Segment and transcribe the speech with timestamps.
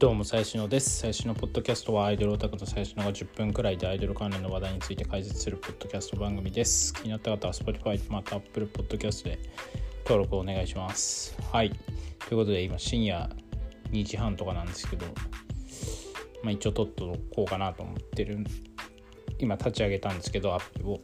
[0.00, 1.00] どうも最新のです。
[1.00, 6.94] 最新のポッドキャストはアイドルオタクの最新のが10分くらいでアイドル関連の話題について解説するポッドキャスト番組です。
[6.94, 9.38] 気になった方は Spotify また Apple Podcast で
[10.06, 11.36] 登録お願いします。
[11.52, 11.70] はい。
[11.70, 11.76] とい
[12.32, 13.28] うことで今深夜
[13.90, 15.04] 2時半とかなんですけど
[16.42, 18.38] まあ一応撮っとこうかなと思ってる
[19.38, 21.00] 今立ち上げたんですけどアップを。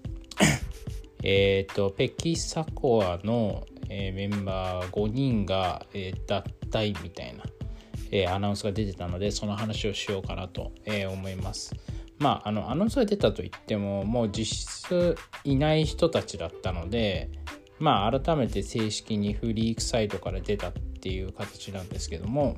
[1.22, 7.44] えっとペキサコアの、えー、メンバー5人が、えー、脱退みたいな
[8.10, 11.74] えー、アナウンスが出てたのでその話をしようかなと、えー、思います。
[12.18, 17.30] まあ、あのアナウンスが出たといってももう実質いない人たちだったので
[17.78, 22.56] まあ改めて正式にフリークサイトから出たっていう形なんですけども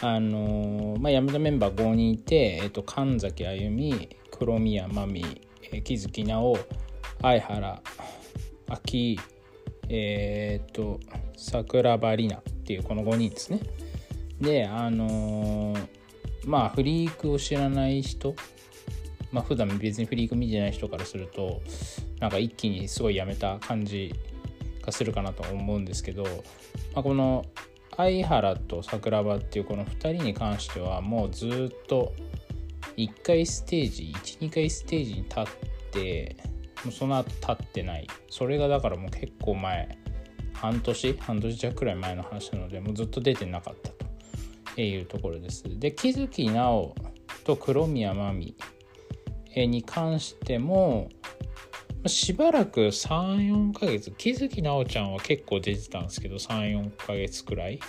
[0.00, 6.58] あの、まあ、辞めたメンバー5人いて、えーと、神崎あゆみ黒宮真美、えー、木月直
[7.20, 7.82] 相原
[8.68, 9.20] 秋
[9.90, 11.00] えっ、と
[11.36, 13.60] 桜庭里奈っていうこの5人ですね。
[14.40, 15.88] であのー、
[16.46, 18.34] まあフリークを知らない人
[19.32, 21.60] まあ普段別にフリーク見てない人からすると
[22.20, 24.14] なんか一気にすごいやめた感じ
[24.82, 26.24] がするかなと思うんですけど、
[26.94, 27.44] まあ、この
[27.96, 32.12] 相原と桜庭っていうこの2人に関してはもうずっと
[32.96, 35.44] 1回ステージ12回ステージに立っ
[35.92, 36.36] て
[36.84, 38.06] もうその後立ってない。
[38.30, 39.98] それがだからもう結構前
[40.52, 44.07] 半年半年弱くらい前の話なのでもうずっと出てなかったと。
[44.86, 45.64] いうところです。
[45.78, 46.94] で木月直
[47.44, 48.54] と黒宮真
[49.54, 51.08] 美に関しても
[52.06, 57.80] しばらく34ヶ月木月直ちゃんは結構出てたんですけど34ヶ月くらい。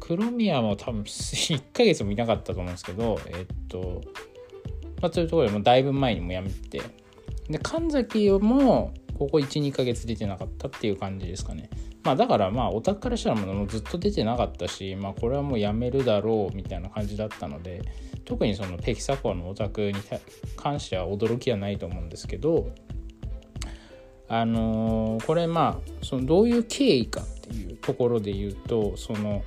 [0.00, 4.02] 黒宮も多分1ヶ月もいなかったと思うんですけどえっと
[5.02, 6.80] まあそういうところでもだいぶ前にもやめて。
[7.48, 11.70] で神崎もここ12ヶ月出てなかったっていう感じですかね。
[12.06, 17.82] まあだからまあオタクからしたらもうずっと出てなかったしまあこれはもうやめるだろうみたいな感じだったので
[18.24, 19.94] 特にそのペキサコアのオタクに
[20.56, 22.70] 関しては驚きはないと思うんですけど
[24.28, 29.42] あのー、これまあそのどういう経緯かっていうところで言うとその、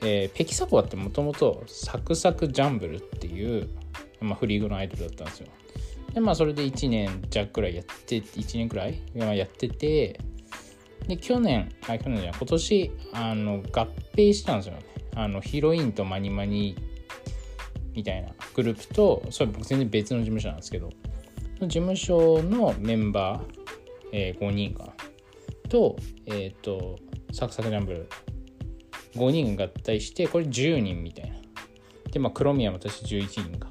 [0.00, 3.68] えー、ペキサコアってもともとサクサクジャンブルっていう、
[4.20, 5.46] まあ、フリーグのアイドルだったんですよ。
[6.12, 10.20] でまあそれで1年弱くらいやって1年くらいやってて
[11.06, 14.74] で去年あ去年じゃない今年あの合併したんですよ。
[14.74, 14.82] ね
[15.14, 16.76] あのヒロインとマニマニ
[17.94, 20.90] みたいなグループとそれ僕全然別の事務所なんですけど
[21.60, 23.42] 事務所のメンバー、
[24.12, 24.94] えー、5人か
[25.68, 25.96] と
[26.26, 26.98] えっ、ー、と
[27.32, 28.08] サクサクジャンブル。
[29.14, 31.36] 5人合体してこれ10人みたいな。
[32.10, 33.70] でまあ黒宮も私11人か。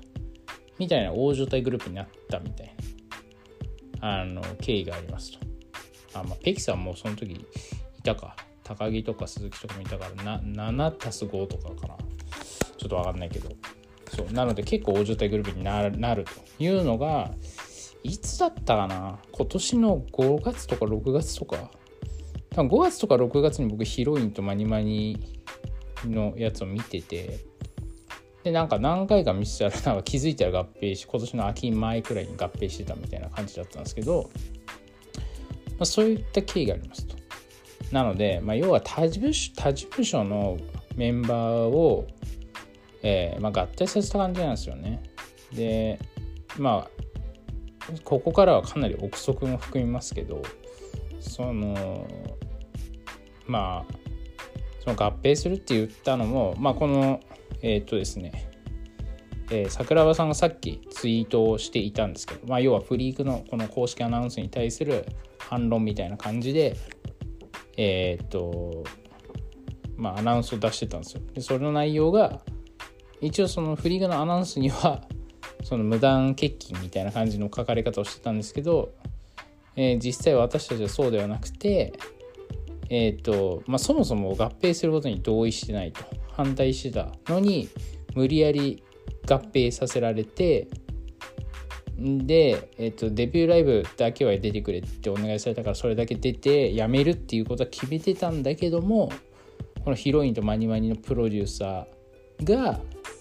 [0.78, 2.76] みたいな大所帯グループになったみたい
[4.00, 4.22] な。
[4.22, 5.51] あの経緯がありますと。
[6.14, 7.46] あ、まあ、ペキさんもその時い
[8.04, 8.36] たか。
[8.64, 11.98] 高木とか鈴木とかもいたからな7たす5とかかな。
[12.78, 13.50] ちょっとわかんないけど。
[14.14, 15.82] そうなので結構大所帯グループにな
[16.16, 17.32] るというのが
[18.04, 19.20] いつだったかな？
[19.32, 21.72] 今年の5月とか6月とか
[22.50, 25.18] 多分5月とか6月に僕ヒロインとマニマニ
[26.06, 27.40] のやつを見てて
[28.44, 34.30] でなんか何回か見せたらなんか気づいたら合併し今年の秋前くらいに合併してたみたいな感じだったんですけど
[35.82, 37.16] まあ、そういった経緯がありますと。
[37.92, 40.60] なので、まあ、要は他事務所他事務所の
[40.96, 42.06] メンバーを、
[43.02, 45.02] えーまあ、合体させた感じなんですよね。
[45.52, 45.98] で
[46.60, 46.90] まあ
[48.04, 50.44] ここからはかなり憶測も含みますけど
[51.20, 52.08] その
[53.48, 53.94] まあ
[54.84, 57.22] その合併するって言ったのも、まあ、この
[57.64, 58.52] えー、っとですね
[59.50, 65.06] えー、桜庭さんがさっきツイートをしていたんですけど、まあ、要はフリークのこの公式アナウンスに対する
[65.52, 66.78] 反論みたいな感じで、
[67.76, 68.86] えー、っと、
[69.98, 71.22] まあ、アナウンスを出してたんですよ。
[71.34, 72.42] で、それの内容が、
[73.20, 75.06] 一応そのフリーグのアナウンスには、
[75.66, 78.94] その無断欠勤みたいな感じの書かれ方をしてたんですけど、
[79.76, 81.92] えー、実際私たちはそうではなくて、
[82.90, 86.02] えっ、と、まあ、そもそも合併することに同意してないと、
[86.32, 87.68] 反対してたのに、
[88.16, 88.84] 無理やり
[89.30, 90.70] 合併させられて、
[92.02, 99.12] で、えっと、デビューライブだけは出てくれってお願いされたからそれだけ出て辞めるっていうことは決めてたんだけども
[99.84, 102.80] このヒロインとマニマニのプロデューサーが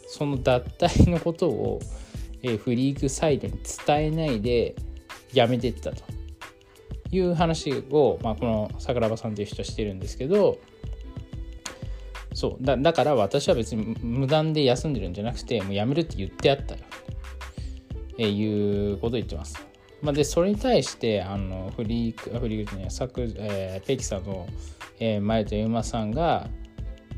[0.09, 1.81] その脱退のことを、
[2.43, 4.75] えフリークサイドに伝えないで
[5.33, 6.03] 辞めてったと
[7.13, 10.59] いう話を、まあ、この桜庭さんっていう人はしてるんですけど
[12.35, 16.81] そうだだから私は別に無断で休んでるんじゃなくてもう辞めるって言ってあったよ。
[18.29, 19.71] いうことを言ってます。
[20.03, 24.49] まあ、でそれに対してあのフリークフリークね作、えー、ペキさんの、
[24.99, 26.49] えー、前とユーマさんが、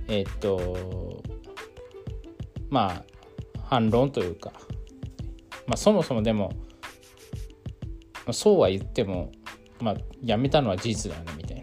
[0.08, 1.22] ええっと
[2.68, 3.04] まあ
[3.64, 4.52] 反論というか、
[5.66, 6.52] まあ、そもそもでも、
[8.26, 9.30] まあ、そうは言っても、
[9.80, 11.62] まあ、辞めたのは事実だよねみたい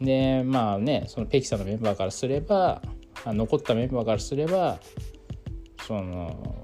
[0.00, 2.82] でまあねそのペキさんのメンバーからすれば
[3.24, 4.78] 残ったメンバーからすれば
[5.86, 6.63] その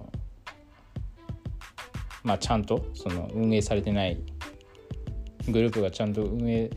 [2.23, 4.21] まあちゃんとその運営されてない
[5.49, 6.71] グループがちゃんと運営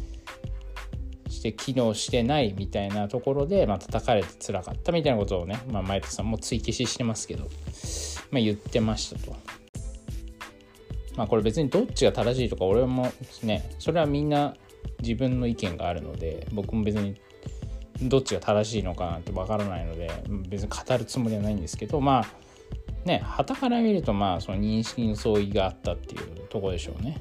[1.29, 7.49] して機能してないみたいなところで、まあ叩かれてつらかったみたいなことをね、まあ、前田さんも追記ししてますけど、
[8.31, 9.35] まあ、言ってましたと。
[11.15, 13.11] まあこれ別にどっちが正しいとか俺も
[13.43, 14.55] ねそれはみんな
[15.01, 17.15] 自分の意見があるので僕も別に
[18.01, 20.11] どっちが正しいのかなってわからないので
[20.49, 22.25] 別に語るつもりはないんですけどまあ
[23.05, 27.17] ね旗から見るとまあその認識の相違があったっていうとこでしょうね。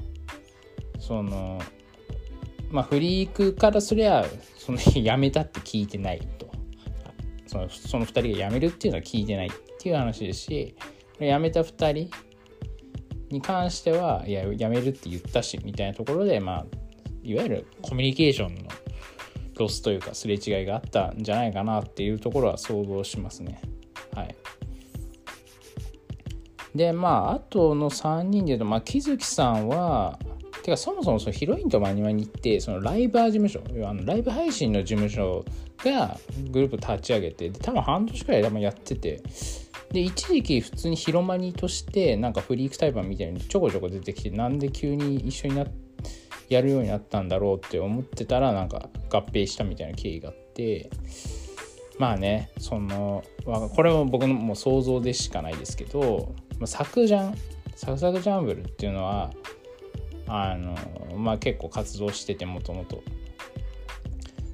[0.99, 1.59] その
[2.69, 4.25] まあフリークからすりゃ
[4.57, 6.49] その辞めたって聞いてないと
[7.47, 10.75] そのその2人が辞めるっていうのは聞いてないっていう話ですし
[11.19, 12.09] 辞めた2人
[13.29, 16.65] に関してはいや辞めるって言ったしみたいなところでまあ
[17.23, 18.69] いわゆるコミュニケーションの
[19.57, 23.61] ロスというかすれ違いがあったんじゃないかなっていうところは想像しますね。
[26.75, 30.17] でまああとの3人でいうと、まあ、木月さんは
[30.63, 35.43] てかそもそもそのヒロインとマニマニってそのライバー事務所あのライブ配信の事務所
[35.83, 36.17] が
[36.51, 39.21] グループ立ち上げてで多分半年くらい多分やってて
[39.91, 45.65] で一時期普通にヒロマニとしてなんかフリークタイプみたいにちょこちょこ出てきてなんで急に一緒にな
[46.49, 50.89] やるようになったんだろうって思ってたらなんか合併したみたいな経緯があって
[51.99, 56.33] まあねそのこれも僕のもう想像でしかないですけど
[56.65, 57.35] サクジャン
[57.75, 59.31] サクサクジャンブルっていうのは
[60.27, 60.75] あの
[61.17, 63.03] まあ結構活動しててもともと。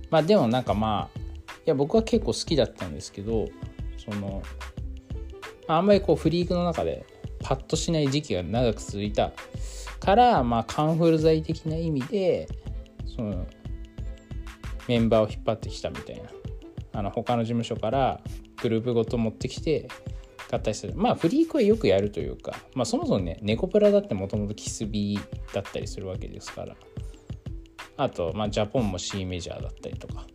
[0.09, 3.47] まあでもなんかまあいや僕は結構好きだったんですけど
[3.97, 4.41] その
[5.67, 7.05] あんまりこうフリークの中で
[7.43, 9.31] パッとしない時期が長く続いた
[9.99, 12.47] からまあカンフル剤的な意味で
[13.15, 13.45] その
[14.87, 16.23] メンバーを引っ張ってきたみたいな。
[16.91, 18.19] あの他の事務所から
[18.61, 19.87] グループごと持ってきて
[20.51, 20.93] 合体する。
[20.95, 26.75] まあフリークはよくやるというか、まあ、そもそもねネコプラだってもともとキスビーだったりするわけですから。
[27.97, 30.25] あと、まあ、ジャポンも C メジャーだったりとか、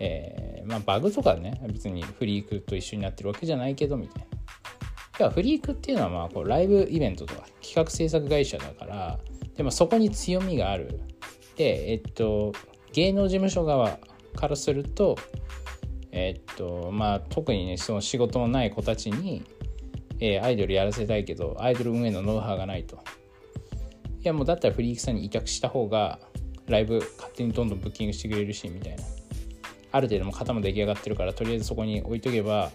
[0.00, 4.26] えーまあ、バグとかね別にフリークと一緒になってるわけじゃないけどみたいな。
[5.18, 9.18] いやフリークっていうのはまあこうライブイベントとか企画制作会社だから
[9.56, 11.00] でもそこに強みがある。
[11.56, 12.52] でえっと
[12.92, 13.98] 芸能事務所側
[14.34, 15.16] からすると
[16.16, 19.44] えっとまあ特にねその仕事のない子たちに、
[20.18, 22.96] えー、アイドルやらせたいけどアイドル運営のノウハウがないと。
[22.96, 23.00] い
[24.26, 26.18] やもうだったらフリークさんに委託した方が
[26.66, 29.04] ライブ勝手にどんどんブッキングしてくれるしみたいな。
[29.92, 32.70] ある程度も型も出来上がってるからとりあえずそこに置いとけば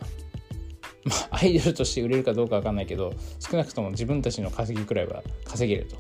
[1.03, 5.97] まあアイドルとして売れるかどうか分かんないけど少なくとも自分たちの稼ぎくらいは稼げると、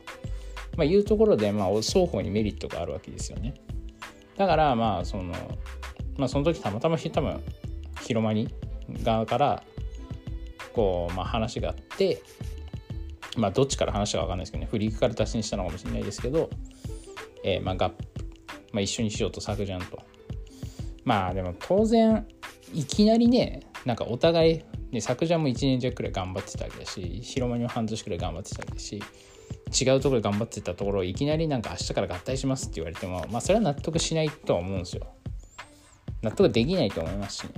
[0.77, 3.55] まあ、いうところでまあ双方にメリットがあるわけですよね。
[4.37, 5.33] だからまあその
[6.17, 7.41] まあ、その時たまたま多分
[8.01, 8.49] 広間に
[9.03, 9.63] 側から
[10.73, 12.21] こう、まあ、話があって
[13.37, 14.67] まあどっちから話か分かんないですけどね。
[14.69, 16.49] フリークから脱線したのかもしれないですけど、
[17.43, 17.91] えー、まあが、
[18.73, 19.99] まあ、一緒にしようと作じゃんと。
[21.05, 22.27] まあでも当然
[22.73, 29.01] いきなりねなんかお互いね、作ジャンも1年弱くらい頑張ってたわけだし広間にも半年くらい頑張ってたわけだし
[29.81, 35.07] 違うところで頑張ってたところをいきなりなんか明日から合体しますって言われてもまあそれは納得しないとは思うんですよ。
[36.21, 37.49] 納得できないと思いますしね。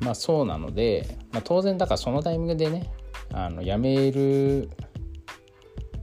[0.00, 2.90] まあそうなので、まあ、当然だからそのタイミングでね、
[3.32, 4.70] あの辞める、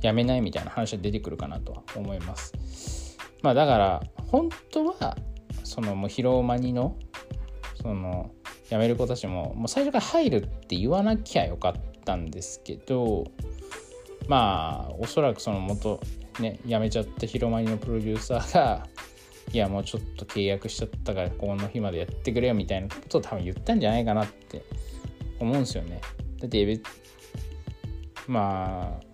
[0.02, 3.18] 辞めないみたいな話は出てくるかなとは思います。
[3.42, 5.18] まあだから、本当は、
[5.64, 6.96] そのもう広間にの、
[7.82, 8.32] その、
[8.70, 13.26] 辞める子たちも、もう最初から入るって言わなきゃよかったんですけど、
[14.28, 16.02] まあ、おそらくその元、
[16.40, 18.88] ね、辞めちゃった広間にのプロデューサーが、
[19.54, 24.64] いやもうちょっと契約しちゃったからこの日までやってくれよみたいなことを多分言ったんじゃないかなって
[25.40, 26.02] 思うんですよね。
[26.40, 26.82] だって
[28.28, 29.06] まあ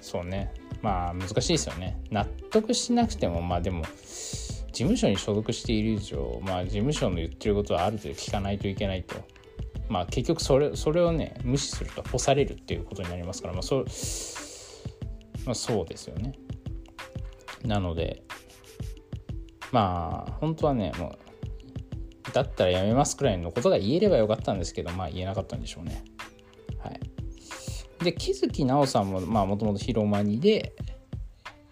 [0.00, 0.52] そうね
[0.82, 2.00] まあ難しいですよね。
[2.10, 9.16] 納得しなくてもまあでも事務所に所属している以上まあ事務所の言ってることはある程度聞かないといけないと。
[9.88, 13.84] まあ結局それそれをね無視すると干されるっていうことになりますからまあそ,、
[15.46, 16.34] まあ、そうですよね。
[17.64, 18.22] なので
[19.72, 21.16] まあ本当はねも
[22.28, 26.04] うだったらやめますくらいのことが言えればよかったんですけどまあ言えなかったんでしょうね。
[26.82, 27.00] はい。
[28.04, 30.74] で木月奈緒さんもまあもともとヒロマニで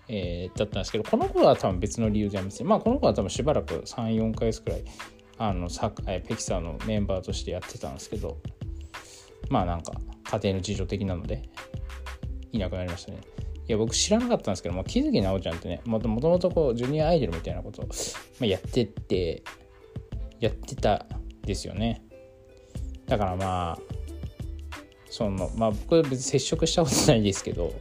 [0.08, 4.84] えー、だったんですけどこの子は多分別の理由でやめてまあこの子は多分しばらく34ヶ月くらい
[5.38, 8.38] あのサえペキサーのメンバーとしてやってたんですけど
[9.50, 9.92] まあなんか
[10.30, 11.42] 家庭の事情的なので
[12.52, 13.20] いなくなりましたね。
[13.68, 17.88] いや僕知らなかったんですけども木月奈緒ちゃんってねもともとこうジュニアアイドルみたいなことを、
[18.38, 19.42] ま、やってって
[20.38, 21.06] やってた
[21.42, 22.02] ですよね
[23.06, 23.78] だからまあ
[25.10, 27.72] そのまあ僕は別に接触したことないですけど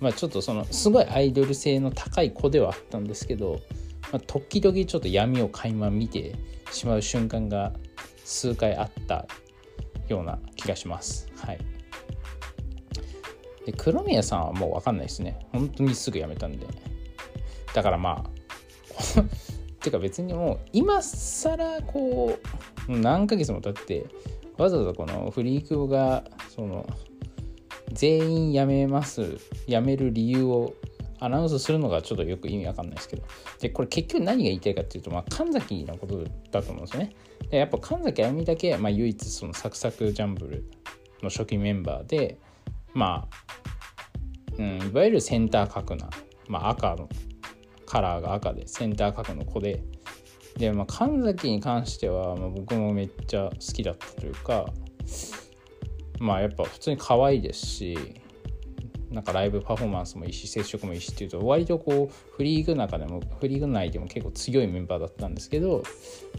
[0.00, 3.60] まあちょっとそのすごいアイドル性の高い子ではあったんですけど、
[4.12, 6.36] まあ、時々ちょっと闇を垣間見て
[6.70, 7.72] しまう瞬間が
[8.24, 9.26] 数回あった
[10.08, 11.28] ような気がします。
[11.36, 11.79] はい。
[13.70, 15.46] で黒宮さんはもう分かんないですね。
[15.52, 16.66] 本当にすぐ辞めたんで。
[17.72, 18.30] だからまあ
[19.80, 22.38] てか別にもう今更こ
[22.88, 24.06] う何ヶ月も経って
[24.58, 26.84] わざわざこのフリークがその
[27.92, 30.74] 全員辞めます辞める理由を
[31.20, 33.22] アナウンスするのがちょっとよく意味わかんないですけど
[33.60, 37.14] でこれ結局何が言いたいかっていうと、まあ、神崎のことだと思うんですよね
[37.50, 40.64] でやっぱ神崎あゆみだけ、まあ、唯一そのサクサクジャンブル
[41.22, 42.38] の初期メンバーで
[42.94, 43.36] まあ、
[44.58, 46.10] うん、いわゆるセンター角な、
[46.48, 47.08] まあ、赤の
[47.86, 49.82] カラーが赤でセンター角の子で
[50.56, 54.66] で、まあ、神崎に関しては、まあ、僕もめっちゃ好きだったというか
[56.18, 57.96] まあやっぱ普通に可愛いですし
[59.10, 65.82] なんかライブパフォーマンスもいいし接触もいいしっていうと割とこうフリーグ中でもフリーグ内でも結構強いメンバーだったんですけど、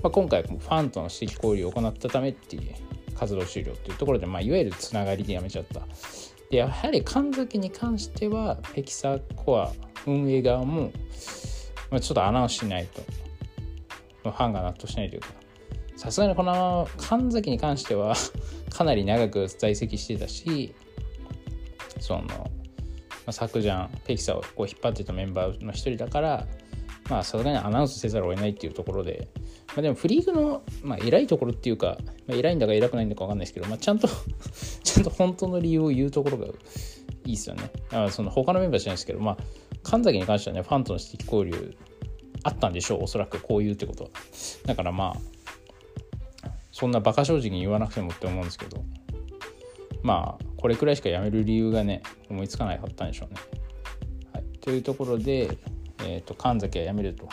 [0.02, 2.74] まあ、今回ファンとの指摘交流を行ったためっていう
[3.16, 5.82] 活動終了っていうところで、まあ、いわゆるつながりでやめちゃった。
[6.52, 9.72] でやはり神崎に関してはペキサーコア
[10.06, 10.92] 運営側も、
[11.90, 13.02] ま、ちょっとアナウンスしないと
[14.24, 15.28] ファンが納得しないというか
[15.96, 18.16] さすがにこの神崎に関しては
[18.70, 20.76] かなり長く在籍してたし
[22.02, 22.46] その、ま
[23.28, 26.48] あ、昨ジャンペキサをこう引っ張ってたメンバーの一人だから
[27.10, 29.28] まあさすがにアナウンスせざるを得ないっていうところで、
[29.74, 31.98] まあ、でもフリークの、まあ、偉いところっていうか、
[32.28, 34.08] まあ、偉いんだか偉くないんだか分かんないですけど、まあ、ちゃんと
[34.84, 36.50] ちゃんと本当の理由を言うところがい
[37.26, 37.72] いですよね。
[37.92, 39.38] あその他のメンバーじゃないですけど、まあ、
[39.84, 41.76] 神崎に関してはね、ファンとの指摘交流
[42.44, 44.10] あったんでしょう、おそらくこういうってことは。
[44.66, 45.42] だからまあ、
[46.72, 48.84] そんな馬鹿正直に言わなくてもって思うんですけど
[50.02, 53.40] まあこれくらいしかやめる理由がね思いつかないかったんでしょうね。
[54.34, 55.58] はい、というところで、
[56.04, 57.28] えーと、神崎はやめると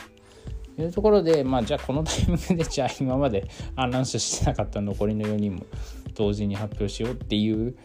[0.83, 5.67] いうところで、まあ、じゃあこのタイミングでじゃあ今までアナウンスしてなかった残りの4人も
[6.15, 7.77] 同時に発表しようっていう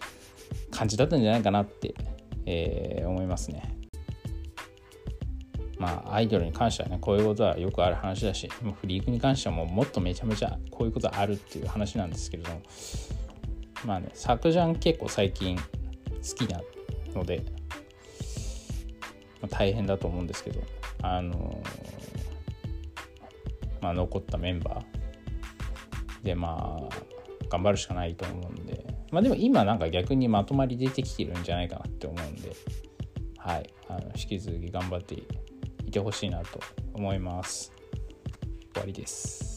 [0.71, 1.93] 感じだったんじゃないかなって、
[2.45, 3.83] えー、思いますね。
[5.83, 12.62] まあ、アイドルに関してはね、こういうことはよくある話だし、フリークに関してはもうもっとめちゃめちゃこういうことあるっていう話なんですけれども、
[13.85, 15.63] まあね、作ジャン結構最近好
[16.35, 16.62] きな
[17.13, 17.43] ので、
[19.41, 20.62] まあ、大変だと思うんですけど、
[21.01, 22.12] あのー、
[23.83, 26.95] まあ、残ったメンバーで、まあ、
[27.49, 32.55] 頑張るしかないと思うんで、まあでも今なんか逆にまとまり出てきてるんじゃないかなって思うんで、
[33.37, 35.15] はい、あの引き続き頑張って
[35.85, 36.61] いてほしいなと
[36.93, 37.73] 思います。
[38.73, 39.52] 終わりです。